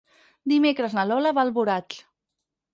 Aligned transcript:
Dimecres 0.53 0.95
na 0.99 1.05
Lola 1.11 1.35
va 1.41 1.45
a 1.45 1.45
Alboraig. 1.51 2.01